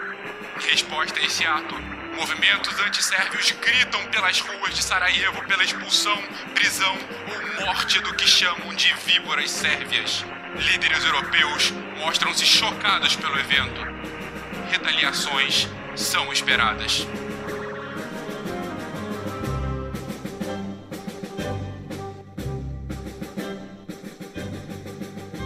Em 0.62 0.70
resposta 0.70 1.18
a 1.18 1.24
esse 1.24 1.46
ato, 1.46 1.95
movimentos 2.16 2.80
antissérvios 2.80 3.52
gritam 3.52 4.04
pelas 4.08 4.40
ruas 4.40 4.74
de 4.74 4.82
Sarajevo 4.84 5.46
pela 5.46 5.64
expulsão, 5.64 6.18
prisão 6.54 6.98
ou 7.28 7.66
morte 7.66 8.00
do 8.00 8.14
que 8.16 8.28
chamam 8.28 8.74
de 8.74 8.94
víboras 9.06 9.52
sérvias. 9.52 10.26
Líderes 10.56 11.04
europeus 11.04 11.72
mostram-se 11.98 12.46
chocados 12.46 13.16
pelo 13.16 13.38
evento. 13.38 13.82
Retaliações 14.72 15.68
são 15.96 16.32
esperadas. 16.32 17.06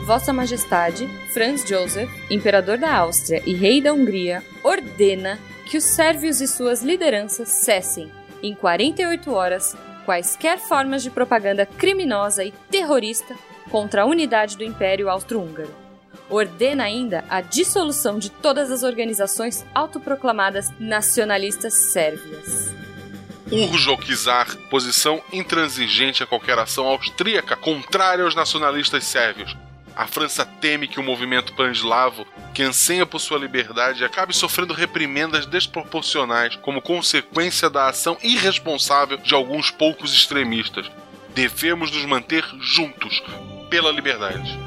Vossa 0.06 0.34
Majestade, 0.34 1.08
Franz 1.34 1.64
Joseph, 1.68 2.10
Imperador 2.32 2.78
da 2.78 2.96
Áustria 2.96 3.44
e 3.46 3.54
Rei 3.54 3.80
da 3.80 3.94
Hungria, 3.94 4.44
ordena 4.64 5.40
que 5.70 5.78
os 5.78 5.84
sérvios 5.84 6.42
e 6.42 6.48
suas 6.48 6.82
lideranças 6.82 7.48
cessem, 7.48 8.12
em 8.42 8.56
48 8.56 9.32
horas, 9.32 9.78
quaisquer 10.04 10.58
formas 10.58 11.04
de 11.04 11.12
propaganda 11.12 11.64
criminosa 11.64 12.44
e 12.44 12.52
terrorista 12.72 13.36
contra 13.70 14.02
a 14.02 14.06
unidade 14.06 14.58
do 14.58 14.64
Império 14.64 15.08
Austro-Húngaro. 15.10 15.70
Ordena 16.28 16.86
ainda 16.86 17.24
a 17.30 17.42
dissolução 17.42 18.18
de 18.18 18.32
todas 18.32 18.72
as 18.72 18.82
organizações 18.82 19.64
autoproclamadas 19.76 20.72
nacionalistas 20.80 21.92
sérvias. 21.92 22.74
Urge 23.52 23.90
ao 23.90 23.98
czar 23.98 24.56
posição 24.72 25.22
intransigente 25.32 26.24
a 26.24 26.28
qualquer 26.28 26.58
ação 26.58 26.88
austríaca 26.88 27.56
contrária 27.56 28.24
aos 28.24 28.36
nacionalistas 28.36 29.04
sérvios. 29.04 29.56
A 30.00 30.08
França 30.08 30.46
teme 30.46 30.88
que 30.88 30.98
o 30.98 31.04
movimento 31.04 31.52
pan-eslavo, 31.52 32.26
que 32.54 32.64
anseia 32.64 33.06
por 33.06 33.20
sua 33.20 33.38
liberdade, 33.38 34.06
acabe 34.06 34.34
sofrendo 34.34 34.74
reprimendas 34.74 35.46
desproporcionais 35.46 36.56
como 36.56 36.82
consequência 36.82 37.70
da 37.70 37.90
ação 37.90 38.18
irresponsável 38.24 39.18
de 39.18 39.36
alguns 39.36 39.70
poucos 39.70 40.14
extremistas. 40.14 40.90
Devemos 41.36 41.92
nos 41.92 42.06
manter 42.06 42.46
juntos 42.62 43.22
pela 43.70 43.92
liberdade. 43.92 44.58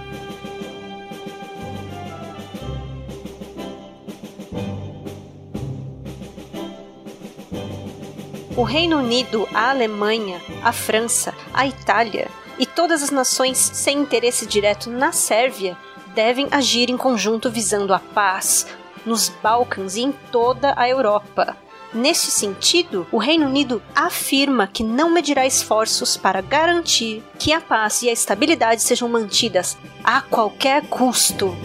O 8.54 8.64
Reino 8.64 8.98
Unido, 8.98 9.48
a 9.54 9.70
Alemanha, 9.70 10.38
a 10.62 10.74
França, 10.74 11.34
a 11.54 11.66
Itália 11.66 12.28
e 12.62 12.66
todas 12.66 13.02
as 13.02 13.10
nações 13.10 13.58
sem 13.58 13.98
interesse 13.98 14.46
direto 14.46 14.88
na 14.88 15.10
Sérvia 15.10 15.76
devem 16.14 16.46
agir 16.48 16.90
em 16.90 16.96
conjunto 16.96 17.50
visando 17.50 17.92
a 17.92 17.98
paz 17.98 18.68
nos 19.04 19.28
Balcãs 19.28 19.96
e 19.96 20.02
em 20.02 20.12
toda 20.30 20.72
a 20.76 20.88
Europa. 20.88 21.56
Neste 21.92 22.30
sentido, 22.30 23.04
o 23.10 23.18
Reino 23.18 23.46
Unido 23.46 23.82
afirma 23.96 24.68
que 24.68 24.84
não 24.84 25.10
medirá 25.10 25.44
esforços 25.44 26.16
para 26.16 26.40
garantir 26.40 27.24
que 27.36 27.52
a 27.52 27.60
paz 27.60 28.00
e 28.02 28.08
a 28.08 28.12
estabilidade 28.12 28.80
sejam 28.80 29.08
mantidas 29.08 29.76
a 30.04 30.20
qualquer 30.20 30.86
custo. 30.86 31.56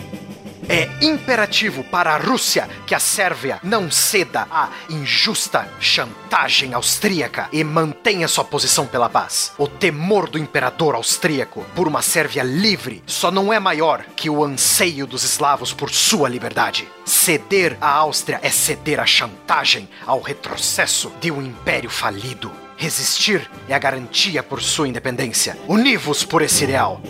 É 0.69 0.89
imperativo 1.01 1.81
para 1.85 2.13
a 2.13 2.17
Rússia 2.17 2.67
que 2.85 2.93
a 2.93 2.99
Sérvia 2.99 3.57
não 3.63 3.89
ceda 3.89 4.45
à 4.51 4.69
injusta 4.89 5.65
chantagem 5.79 6.73
austríaca 6.73 7.47
e 7.53 7.63
mantenha 7.63 8.27
sua 8.27 8.43
posição 8.43 8.85
pela 8.85 9.09
paz. 9.09 9.53
O 9.57 9.65
temor 9.67 10.29
do 10.29 10.37
imperador 10.37 10.95
austríaco 10.95 11.65
por 11.73 11.87
uma 11.87 12.01
Sérvia 12.01 12.43
livre 12.43 13.01
só 13.07 13.31
não 13.31 13.53
é 13.53 13.59
maior 13.59 14.03
que 14.15 14.29
o 14.29 14.43
anseio 14.43 15.07
dos 15.07 15.23
eslavos 15.23 15.71
por 15.71 15.89
sua 15.89 16.27
liberdade. 16.27 16.85
Ceder 17.05 17.77
à 17.79 17.89
Áustria 17.89 18.39
é 18.43 18.49
ceder 18.49 18.99
à 18.99 19.05
chantagem, 19.05 19.87
ao 20.05 20.19
retrocesso 20.19 21.11
de 21.21 21.31
um 21.31 21.41
império 21.41 21.89
falido. 21.89 22.51
Resistir 22.75 23.49
é 23.69 23.73
a 23.73 23.79
garantia 23.79 24.43
por 24.43 24.61
sua 24.61 24.87
independência. 24.87 25.57
Univos 25.67 26.25
por 26.25 26.41
esse 26.41 26.65
ideal. 26.65 27.01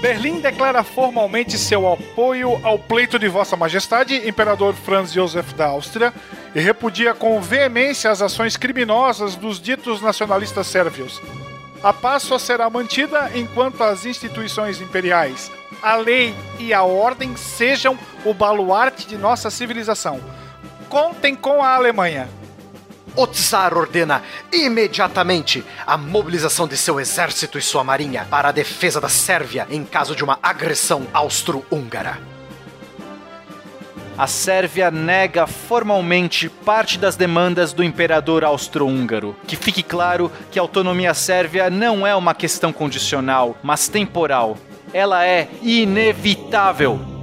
Berlim 0.00 0.40
declara 0.40 0.84
formalmente 0.84 1.58
seu 1.58 1.92
apoio 1.92 2.60
ao 2.64 2.78
pleito 2.78 3.18
de 3.18 3.26
Vossa 3.26 3.56
Majestade, 3.56 4.28
Imperador 4.28 4.72
Franz 4.74 5.12
Joseph 5.12 5.52
da 5.54 5.66
Áustria, 5.66 6.14
e 6.54 6.60
repudia 6.60 7.14
com 7.14 7.40
veemência 7.40 8.08
as 8.08 8.22
ações 8.22 8.56
criminosas 8.56 9.34
dos 9.34 9.60
ditos 9.60 10.00
nacionalistas 10.00 10.68
sérvios. 10.68 11.20
A 11.82 11.92
paz 11.92 12.22
só 12.22 12.38
será 12.38 12.70
mantida 12.70 13.30
enquanto 13.34 13.82
as 13.82 14.06
instituições 14.06 14.80
imperiais, 14.80 15.50
a 15.82 15.96
lei 15.96 16.32
e 16.60 16.72
a 16.72 16.84
ordem 16.84 17.36
sejam 17.36 17.98
o 18.24 18.32
baluarte 18.32 19.06
de 19.06 19.16
nossa 19.16 19.50
civilização. 19.50 20.20
Contem 20.88 21.34
com 21.34 21.62
a 21.62 21.74
Alemanha. 21.74 22.28
O 23.18 23.26
Tsar 23.26 23.76
ordena 23.76 24.22
imediatamente 24.52 25.64
a 25.84 25.96
mobilização 25.96 26.68
de 26.68 26.76
seu 26.76 27.00
exército 27.00 27.58
e 27.58 27.60
sua 27.60 27.82
marinha 27.82 28.24
para 28.30 28.50
a 28.50 28.52
defesa 28.52 29.00
da 29.00 29.08
Sérvia 29.08 29.66
em 29.72 29.84
caso 29.84 30.14
de 30.14 30.22
uma 30.22 30.38
agressão 30.40 31.04
austro-húngara. 31.12 32.16
A 34.16 34.28
Sérvia 34.28 34.88
nega 34.92 35.48
formalmente 35.48 36.48
parte 36.48 36.96
das 36.96 37.16
demandas 37.16 37.72
do 37.72 37.82
imperador 37.82 38.44
austro-húngaro. 38.44 39.34
Que 39.48 39.56
fique 39.56 39.82
claro 39.82 40.30
que 40.52 40.60
a 40.60 40.62
autonomia 40.62 41.12
sérvia 41.12 41.68
não 41.68 42.06
é 42.06 42.14
uma 42.14 42.36
questão 42.36 42.72
condicional, 42.72 43.56
mas 43.64 43.88
temporal. 43.88 44.56
Ela 44.94 45.26
é 45.26 45.48
inevitável. 45.60 47.17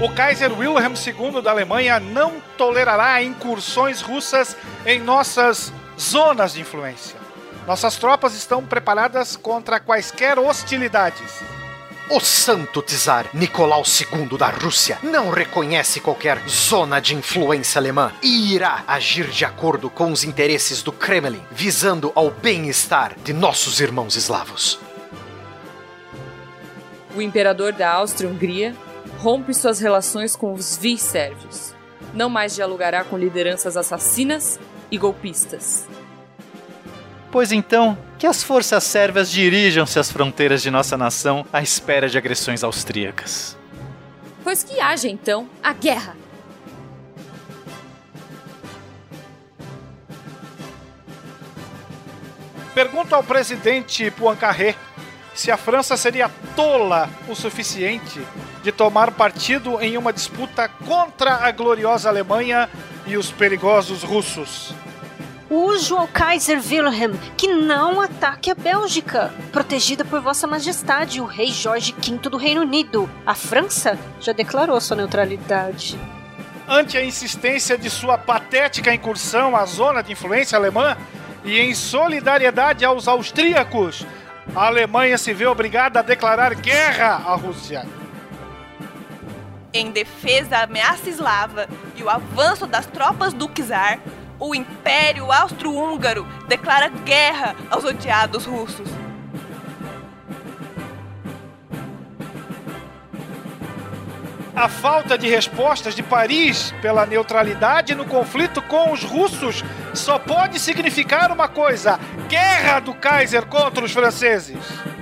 O 0.00 0.08
Kaiser 0.08 0.52
Wilhelm 0.52 0.94
II 0.94 1.40
da 1.40 1.52
Alemanha 1.52 2.00
não 2.00 2.42
tolerará 2.58 3.22
incursões 3.22 4.00
russas 4.00 4.56
em 4.84 5.00
nossas 5.00 5.72
zonas 5.98 6.54
de 6.54 6.60
influência. 6.62 7.16
Nossas 7.64 7.96
tropas 7.96 8.34
estão 8.34 8.64
preparadas 8.64 9.36
contra 9.36 9.78
quaisquer 9.78 10.36
hostilidades. 10.36 11.40
O 12.10 12.18
santo 12.18 12.82
czar 12.82 13.26
Nicolau 13.32 13.82
II 13.82 14.36
da 14.36 14.48
Rússia 14.48 14.98
não 15.00 15.30
reconhece 15.30 16.00
qualquer 16.00 16.40
zona 16.48 17.00
de 17.00 17.14
influência 17.14 17.78
alemã 17.78 18.12
e 18.20 18.52
irá 18.52 18.82
agir 18.88 19.28
de 19.28 19.44
acordo 19.44 19.88
com 19.88 20.10
os 20.10 20.24
interesses 20.24 20.82
do 20.82 20.90
Kremlin, 20.90 21.40
visando 21.52 22.10
ao 22.16 22.30
bem-estar 22.30 23.14
de 23.22 23.32
nossos 23.32 23.80
irmãos 23.80 24.16
eslavos. 24.16 24.78
O 27.16 27.22
imperador 27.22 27.72
da 27.72 27.92
Áustria-Hungria 27.92 28.74
rompe 29.24 29.54
suas 29.54 29.80
relações 29.80 30.36
com 30.36 30.52
os 30.52 30.76
vis 30.76 31.00
sérvios. 31.00 31.74
Não 32.12 32.28
mais 32.28 32.54
dialogará 32.54 33.02
com 33.04 33.16
lideranças 33.16 33.74
assassinas 33.74 34.60
e 34.90 34.98
golpistas. 34.98 35.88
Pois 37.32 37.50
então, 37.50 37.96
que 38.18 38.26
as 38.26 38.42
forças 38.42 38.84
sérvias 38.84 39.30
dirijam-se 39.30 39.98
às 39.98 40.12
fronteiras 40.12 40.60
de 40.60 40.70
nossa 40.70 40.98
nação 40.98 41.46
à 41.50 41.62
espera 41.62 42.06
de 42.06 42.18
agressões 42.18 42.62
austríacas. 42.62 43.56
Pois 44.42 44.62
que 44.62 44.78
haja 44.78 45.08
então 45.08 45.48
a 45.62 45.72
guerra. 45.72 46.14
Pergunto 52.74 53.14
ao 53.14 53.24
presidente 53.24 54.10
Poincaré 54.10 54.76
se 55.34 55.50
a 55.50 55.56
França 55.56 55.96
seria 55.96 56.30
tola 56.54 57.08
o 57.26 57.34
suficiente 57.34 58.20
de 58.64 58.72
tomar 58.72 59.10
partido 59.10 59.78
em 59.78 59.98
uma 59.98 60.10
disputa 60.10 60.66
contra 60.86 61.34
a 61.34 61.52
gloriosa 61.52 62.08
Alemanha 62.08 62.68
e 63.06 63.14
os 63.14 63.30
perigosos 63.30 64.02
russos. 64.02 64.74
Ujo 65.50 65.96
ao 65.96 66.08
Kaiser 66.08 66.58
Wilhelm 66.58 67.12
que 67.36 67.46
não 67.46 68.00
ataque 68.00 68.50
a 68.50 68.54
Bélgica, 68.54 69.30
protegida 69.52 70.02
por 70.02 70.22
Vossa 70.22 70.46
Majestade, 70.46 71.20
o 71.20 71.26
Rei 71.26 71.48
Jorge 71.48 71.94
V 71.98 72.30
do 72.30 72.38
Reino 72.38 72.62
Unido. 72.62 73.08
A 73.26 73.34
França 73.34 73.98
já 74.18 74.32
declarou 74.32 74.80
sua 74.80 74.96
neutralidade. 74.96 76.00
Ante 76.66 76.96
a 76.96 77.04
insistência 77.04 77.76
de 77.76 77.90
sua 77.90 78.16
patética 78.16 78.94
incursão 78.94 79.54
à 79.54 79.66
zona 79.66 80.02
de 80.02 80.12
influência 80.12 80.56
alemã 80.56 80.96
e 81.44 81.60
em 81.60 81.74
solidariedade 81.74 82.82
aos 82.82 83.06
austríacos, 83.06 84.06
a 84.56 84.68
Alemanha 84.68 85.18
se 85.18 85.34
vê 85.34 85.44
obrigada 85.44 86.00
a 86.00 86.02
declarar 86.02 86.54
guerra 86.54 87.22
à 87.26 87.34
Rússia. 87.34 87.84
Em 89.76 89.90
defesa 89.90 90.50
da 90.50 90.62
ameaça 90.62 91.10
eslava 91.10 91.68
e 91.96 92.02
o 92.04 92.08
avanço 92.08 92.64
das 92.64 92.86
tropas 92.86 93.32
do 93.32 93.48
czar, 93.48 93.98
o 94.38 94.54
Império 94.54 95.32
Austro-Húngaro 95.32 96.24
declara 96.46 96.88
guerra 96.88 97.56
aos 97.68 97.82
odiados 97.82 98.46
russos. 98.46 98.88
A 104.54 104.68
falta 104.68 105.18
de 105.18 105.28
respostas 105.28 105.96
de 105.96 106.04
Paris 106.04 106.72
pela 106.80 107.04
neutralidade 107.04 107.96
no 107.96 108.04
conflito 108.04 108.62
com 108.62 108.92
os 108.92 109.02
russos 109.02 109.64
só 109.92 110.20
pode 110.20 110.60
significar 110.60 111.32
uma 111.32 111.48
coisa: 111.48 111.98
guerra 112.28 112.78
do 112.78 112.94
Kaiser 112.94 113.44
contra 113.46 113.84
os 113.84 113.90
franceses. 113.90 114.93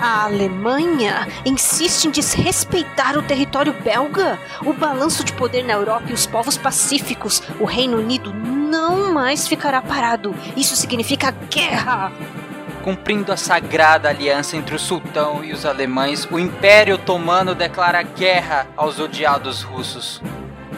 A 0.00 0.24
Alemanha 0.24 1.28
insiste 1.44 2.06
em 2.06 2.10
desrespeitar 2.10 3.18
o 3.18 3.22
território 3.22 3.74
belga, 3.84 4.38
o 4.64 4.72
balanço 4.72 5.22
de 5.22 5.32
poder 5.34 5.62
na 5.62 5.74
Europa 5.74 6.06
e 6.08 6.14
os 6.14 6.26
povos 6.26 6.56
pacíficos. 6.56 7.42
O 7.60 7.66
Reino 7.66 7.98
Unido 7.98 8.32
não 8.32 9.12
mais 9.12 9.46
ficará 9.46 9.82
parado. 9.82 10.34
Isso 10.56 10.74
significa 10.74 11.30
guerra. 11.50 12.10
Cumprindo 12.82 13.30
a 13.30 13.36
sagrada 13.36 14.08
aliança 14.08 14.56
entre 14.56 14.74
o 14.74 14.78
sultão 14.78 15.44
e 15.44 15.52
os 15.52 15.66
alemães, 15.66 16.26
o 16.30 16.38
Império 16.38 16.94
Otomano 16.94 17.54
declara 17.54 18.02
guerra 18.02 18.66
aos 18.74 18.98
odiados 18.98 19.62
russos. 19.62 20.22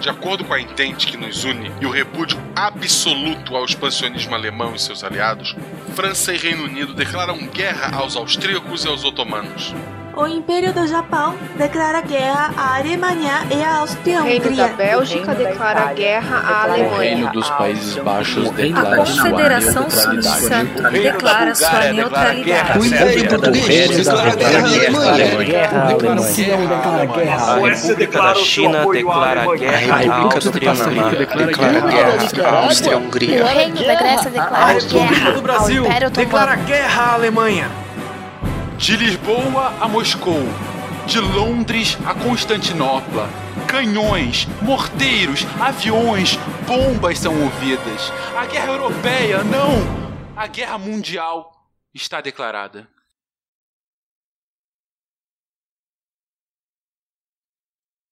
De 0.00 0.08
acordo 0.08 0.44
com 0.44 0.52
a 0.52 0.60
entente 0.60 1.06
que 1.06 1.16
nos 1.16 1.44
une 1.44 1.70
e 1.80 1.86
o 1.86 1.90
repúdio 1.90 2.36
absoluto 2.56 3.54
ao 3.54 3.64
expansionismo 3.64 4.34
alemão 4.34 4.74
e 4.74 4.78
seus 4.78 5.04
aliados, 5.04 5.54
França 5.94 6.34
e 6.34 6.38
Reino 6.38 6.64
Unido 6.64 6.92
declaram 6.92 7.38
guerra 7.46 7.96
aos 7.96 8.16
austríacos 8.16 8.84
e 8.84 8.88
aos 8.88 9.04
otomanos. 9.04 9.72
O 10.14 10.26
Império 10.26 10.74
do 10.74 10.86
Japão 10.86 11.34
declara 11.56 12.02
guerra 12.02 12.52
à 12.56 12.76
Alemanha 12.76 13.46
e 13.50 13.62
à 13.64 13.78
O 13.78 13.80
Áustria-Hungria. 13.80 14.40
Reino 14.40 14.56
da 14.56 14.68
Bélgica 14.68 15.34
declara 15.34 15.92
guerra 15.94 16.36
à 16.36 16.52
O 16.52 16.70
Alemanha. 16.70 16.98
Reino 16.98 17.32
dos 17.32 17.48
Países 17.50 17.96
Baixos 17.96 18.48
A 18.48 18.52
declara 18.52 19.06
sua 19.06 19.22
Confederação 19.30 19.90
Suíça 19.90 20.62
neutralidade. 20.64 21.02
declara 21.02 21.54
sua 21.54 21.92
neutralidade. 21.92 22.78
O 22.78 22.84
Império 22.84 23.28
Português 23.28 23.96
declara 23.96 24.36
guerra 24.36 24.58
à 24.58 24.72
Alemanha. 24.74 25.24
A 27.32 27.56
República 27.62 28.22
da 28.22 28.34
China 28.34 28.86
declara 28.92 29.46
guerra 29.56 29.96
à 30.10 30.16
Áustria-Hungria. 30.18 31.26
declara 31.46 31.80
guerra 31.80 32.48
à 32.48 32.64
Áustria-Hungria. 32.64 33.42
O 33.42 33.46
Reino 33.46 33.76
da 33.86 33.94
Grécia 33.94 34.30
declara 34.30 34.78
guerra 34.80 35.58
ao 35.58 35.70
Império 35.70 36.08
Otomano. 36.08 36.64
guerra 36.66 37.02
à 37.02 37.14
Alemanha. 37.14 37.81
De 38.82 38.96
Lisboa 38.96 39.68
a 39.80 39.86
Moscou, 39.86 40.42
de 41.06 41.20
Londres 41.20 41.96
a 42.04 42.16
Constantinopla, 42.16 43.28
canhões, 43.70 44.46
morteiros, 44.60 45.44
aviões, 45.60 46.34
bombas 46.66 47.20
são 47.20 47.32
ouvidas. 47.44 48.10
A 48.36 48.44
guerra 48.44 48.72
europeia, 48.72 49.44
não! 49.44 50.36
A 50.36 50.48
guerra 50.48 50.78
mundial 50.78 51.70
está 51.94 52.20
declarada. 52.20 52.90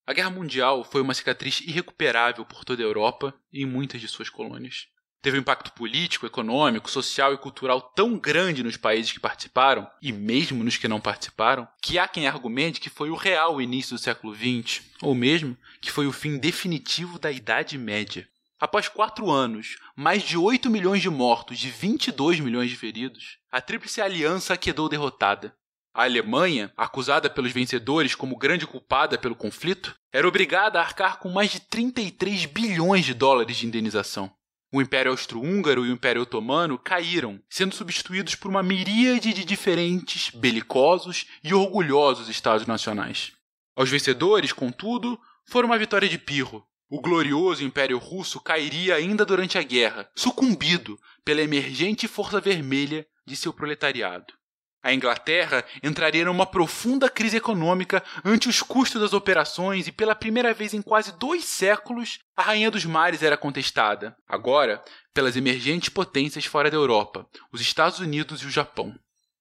A 0.07 0.13
Guerra 0.13 0.31
Mundial 0.31 0.85
foi 0.85 1.01
uma 1.01 1.15
cicatriz 1.15 1.61
irrecuperável 1.63 2.47
por 2.47 2.65
toda 2.65 2.81
a 2.81 2.87
Europa 2.87 3.35
e 3.53 3.63
em 3.63 3.67
muitas 3.67 4.01
de 4.01 4.07
suas 4.07 4.31
colônias. 4.31 4.87
Teve 5.23 5.37
um 5.37 5.41
impacto 5.41 5.73
político, 5.73 6.25
econômico, 6.25 6.91
social 6.91 7.35
e 7.35 7.39
cultural 7.39 7.81
tão 7.81 8.19
grande 8.19 8.63
nos 8.63 8.79
países 8.79 9.13
que 9.13 9.21
participaram, 9.21 9.87
e 10.01 10.13
mesmo 10.13 10.65
nos 10.65 10.79
que 10.79 10.89
não 10.89 10.99
participaram, 10.99 11.69
que 11.83 11.99
há 11.99 12.09
quem 12.09 12.27
argumente 12.27 12.81
que 12.81 12.89
foi 12.89 13.11
o 13.11 13.17
real 13.17 13.61
início 13.61 13.97
do 13.97 14.03
século 14.03 14.35
XX, 14.35 14.83
ou 15.03 15.15
mesmo 15.15 15.57
que 15.81 15.91
foi 15.91 16.07
o 16.07 16.13
fim 16.13 16.39
definitivo 16.39 17.19
da 17.19 17.31
Idade 17.31 17.77
Média. 17.77 18.27
Após 18.59 18.89
quatro 18.89 19.31
anos, 19.31 19.77
mais 19.95 20.23
de 20.23 20.39
8 20.39 20.71
milhões 20.71 21.03
de 21.03 21.11
mortos 21.11 21.63
e 21.65 21.69
22 21.69 22.41
milhões 22.41 22.71
de 22.71 22.77
feridos, 22.77 23.39
a 23.51 23.61
Tríplice 23.61 24.01
Aliança 24.01 24.57
quedou 24.57 24.89
derrotada. 24.89 25.55
A 25.93 26.05
Alemanha, 26.05 26.73
acusada 26.77 27.29
pelos 27.29 27.53
vencedores 27.53 28.15
como 28.15 28.37
grande 28.37 28.67
culpada 28.67 29.19
pelo 29.19 29.35
conflito, 29.35 29.95
era 30.13 30.29
obrigada 30.29 30.79
a 30.79 30.83
arcar 30.83 31.19
com 31.19 31.29
mais 31.29 31.51
de 31.51 31.61
33 31.61 32.47
bilhões 32.47 33.05
de 33.05 33.13
dólares 33.13 33.57
de 33.57 33.67
indenização. 33.67 34.33
O 34.73 34.81
Império 34.81 35.11
Austro-Húngaro 35.11 35.85
e 35.85 35.91
o 35.91 35.93
Império 35.93 36.23
Otomano 36.23 36.79
caíram, 36.79 37.43
sendo 37.49 37.75
substituídos 37.75 38.37
por 38.37 38.49
uma 38.49 38.63
miríade 38.63 39.33
de 39.33 39.45
diferentes, 39.45 40.31
belicosos 40.31 41.27
e 41.43 41.53
orgulhosos 41.53 42.29
estados 42.29 42.69
nacionais. 42.69 43.33
Aos 43.75 43.91
vencedores, 43.91 44.53
contudo, 44.53 45.19
foi 45.45 45.65
uma 45.65 45.79
vitória 45.79 46.09
de 46.09 46.19
Pirro. 46.19 46.65
O 46.89 47.01
glorioso 47.01 47.65
Império 47.65 47.99
Russo 47.99 48.41
cairia 48.41 48.95
ainda 48.95 49.25
durante 49.25 49.59
a 49.59 49.63
guerra, 49.63 50.09
sucumbido 50.15 50.97
pela 51.25 51.43
emergente 51.43 52.07
força 52.07 52.41
vermelha 52.41 53.05
de 53.27 53.35
seu 53.35 53.53
proletariado. 53.53 54.33
A 54.83 54.95
Inglaterra 54.95 55.65
entraria 55.83 56.25
numa 56.25 56.47
profunda 56.47 57.11
crise 57.11 57.37
econômica 57.37 58.03
ante 58.25 58.49
os 58.49 58.63
custos 58.63 59.01
das 59.01 59.13
operações 59.13 59.87
e, 59.87 59.93
pela 59.93 60.15
primeira 60.15 60.55
vez 60.55 60.73
em 60.73 60.81
quase 60.81 61.13
dois 61.19 61.45
séculos, 61.45 62.19
a 62.35 62.43
Rainha 62.43 62.71
dos 62.71 62.87
Mares 62.87 63.23
era 63.23 63.37
contestada. 63.37 64.17
Agora, 64.27 64.83
pelas 65.13 65.37
emergentes 65.37 65.91
potências 65.91 66.47
fora 66.47 66.71
da 66.71 66.79
Europa, 66.79 67.29
os 67.53 67.61
Estados 67.61 67.99
Unidos 67.99 68.41
e 68.41 68.47
o 68.47 68.51
Japão. 68.51 68.95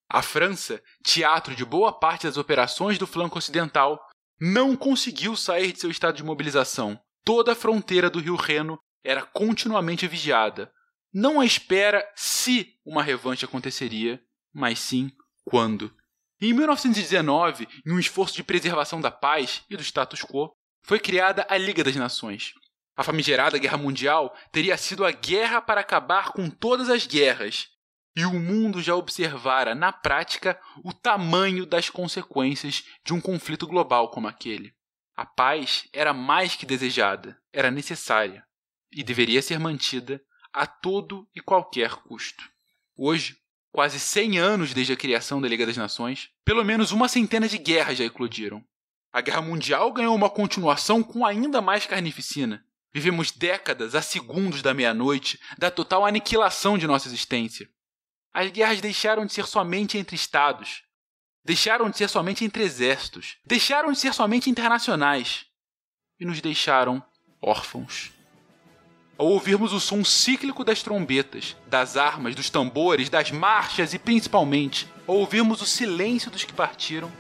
A 0.10 0.22
França, 0.22 0.82
teatro 1.04 1.56
de 1.56 1.64
boa 1.64 1.98
parte 1.98 2.28
das 2.28 2.36
operações 2.36 2.98
do 2.98 3.08
flanco 3.08 3.38
ocidental, 3.38 3.98
não 4.42 4.76
conseguiu 4.76 5.38
sair 5.38 5.72
de 5.72 5.80
seu 5.80 5.90
estado 5.90 6.18
de 6.18 6.24
mobilização. 6.24 7.00
Toda 7.24 7.54
a 7.54 7.56
fronteira 7.56 8.10
do 8.10 8.20
rio 8.20 8.36
Reno 8.36 8.78
era 9.04 9.22
continuamente 9.22 10.08
vigiada, 10.08 10.70
não 11.14 11.40
à 11.40 11.46
espera 11.46 12.06
se 12.16 12.76
uma 12.86 13.02
revanche 13.02 13.46
aconteceria, 13.46 14.22
mas 14.54 14.80
sim 14.80 15.12
quando. 15.50 15.92
Em 16.40 16.54
1919, 16.54 17.68
em 17.86 17.92
um 17.92 18.00
esforço 18.00 18.36
de 18.36 18.44
preservação 18.44 19.02
da 19.02 19.10
paz 19.10 19.64
e 19.70 19.76
do 19.76 19.84
status 19.84 20.22
quo, 20.22 20.54
foi 20.84 21.00
criada 21.00 21.46
a 21.50 21.58
Liga 21.58 21.84
das 21.84 21.96
Nações. 21.96 22.54
A 22.96 23.04
famigerada 23.04 23.58
Guerra 23.58 23.78
Mundial 23.78 24.36
teria 24.52 24.78
sido 24.78 25.04
a 25.04 25.12
guerra 25.12 25.60
para 25.62 25.82
acabar 25.82 26.32
com 26.32 26.50
todas 26.50 26.90
as 26.90 27.08
guerras, 27.08 27.68
e 28.16 28.26
o 28.26 28.34
mundo 28.34 28.82
já 28.82 28.96
observara 28.96 29.74
na 29.74 29.92
prática 29.92 30.60
o 30.84 30.94
tamanho 30.94 31.66
das 31.66 31.90
consequências 31.90 32.84
de 33.04 33.14
um 33.14 33.20
conflito 33.20 33.66
global 33.66 34.12
como 34.12 34.28
aquele. 34.28 34.74
A 35.16 35.26
paz 35.26 35.88
era 35.92 36.14
mais 36.14 36.56
que 36.56 36.66
desejada, 36.66 37.38
era 37.52 37.72
necessária 37.72 38.46
e 38.92 39.04
deveria 39.04 39.42
ser 39.42 39.60
mantida 39.60 40.22
a 40.54 40.68
todo 40.68 41.28
e 41.36 41.42
qualquer 41.42 41.96
custo. 41.96 42.44
Hoje, 42.96 43.38
quase 43.72 44.00
100 44.00 44.40
anos 44.40 44.74
desde 44.74 44.94
a 44.94 44.98
criação 44.98 45.42
da 45.42 45.48
Liga 45.48 45.66
das 45.66 45.78
Nações, 45.78 46.30
pelo 46.44 46.64
menos 46.64 46.92
uma 46.92 47.08
centena 47.08 47.48
de 47.48 47.58
guerras 47.58 47.98
já 47.98 48.04
eclodiram. 48.04 48.64
A 49.12 49.22
Guerra 49.22 49.42
Mundial 49.42 49.92
ganhou 49.92 50.16
uma 50.16 50.30
continuação 50.30 51.02
com 51.02 51.26
ainda 51.26 51.62
mais 51.62 51.86
carnificina. 51.86 52.64
Vivemos 52.94 53.32
décadas 53.32 53.96
a 53.96 54.02
segundos 54.02 54.62
da 54.62 54.74
meia-noite 54.74 55.40
da 55.58 55.70
total 55.70 56.06
aniquilação 56.06 56.78
de 56.78 56.88
nossa 56.88 57.08
existência. 57.08 57.70
As 58.34 58.52
guerras 58.52 58.82
deixaram 58.82 59.26
de 59.26 59.34
ser 59.34 59.46
somente 59.46 59.98
entre 59.98 60.16
estados, 60.16 60.84
deixaram 61.44 61.90
de 61.90 61.98
ser 61.98 62.10
somente 62.10 62.46
entre 62.46 62.64
exércitos, 62.64 63.38
deixaram 63.46 63.92
de 63.92 64.00
ser 64.00 64.14
somente 64.14 64.50
internacionais 64.50 65.46
e 66.20 66.26
nos 66.26 66.42
deixaram 66.42 67.04
órfãos 67.42 68.12
ao 69.20 69.28
ouvirmos 69.28 69.74
o 69.74 69.82
som 69.82 70.02
cíclico 70.02 70.64
das 70.64 70.82
trombetas, 70.82 71.58
das 71.68 71.98
armas, 71.98 72.36
dos 72.36 72.50
tambores, 72.50 73.10
das 73.10 73.32
marchas 73.32 73.94
e 73.94 74.00
principalmente 74.00 74.88
ao 75.06 75.18
ouvirmos 75.18 75.62
o 75.62 75.66
silêncio 75.66 76.32
dos 76.32 76.46
que 76.46 76.54
partiram, 76.54 77.12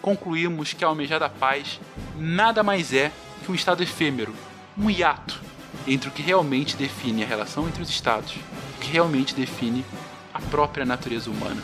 concluímos 0.00 0.72
que 0.72 0.82
a 0.82 0.88
almejada 0.88 1.28
paz 1.28 1.78
nada 2.16 2.62
mais 2.62 2.94
é 2.94 3.12
que 3.44 3.52
um 3.52 3.54
estado 3.54 3.82
efêmero, 3.82 4.34
um 4.78 4.88
hiato 4.88 5.38
entre 5.86 6.08
o 6.08 6.12
que 6.12 6.22
realmente 6.22 6.74
define 6.74 7.22
a 7.22 7.26
relação 7.26 7.68
entre 7.68 7.82
os 7.82 7.90
estados, 7.90 8.32
o 8.76 8.80
que 8.80 8.90
realmente 8.90 9.34
define 9.34 9.84
a 10.32 10.40
própria 10.40 10.86
natureza 10.86 11.30
humana: 11.30 11.62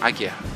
a 0.00 0.10
guerra. 0.10 0.53